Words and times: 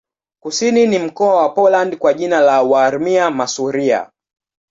Kusini 0.43 0.87
ni 0.87 0.99
mkoa 0.99 1.35
wa 1.41 1.49
Poland 1.49 1.97
kwa 1.97 2.13
jina 2.13 2.39
la 2.41 2.61
Warmia-Masuria. 2.61 4.09